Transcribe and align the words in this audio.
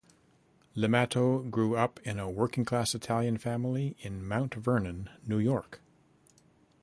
Limato 0.75 1.47
grew 1.51 1.75
up 1.77 1.99
in 1.99 2.17
a 2.17 2.27
working-class 2.27 2.95
Italian 2.95 3.37
family 3.37 3.95
in 3.99 4.27
Mount 4.27 4.55
Vernon, 4.55 5.11
New 5.27 5.37
York. 5.37 5.79